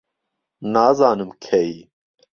[0.73, 1.73] نازانم کەی